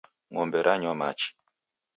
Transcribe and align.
Ng'ombe 0.31 0.57
rawanywa 0.65 0.93
machi 1.01 1.29